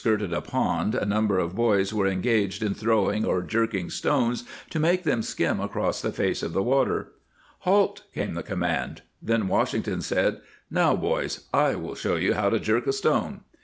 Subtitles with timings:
[0.03, 3.23] 207] The Private Soldier Under Washington pond a number of boys were engaged in throwing
[3.23, 7.09] or "jerking" stones to make them skim across the face of the water."
[7.67, 9.03] Halt!" came the command.
[9.21, 10.41] Then Wash ington said:"
[10.71, 13.41] Now, boys, / will show you how to jerk a stone."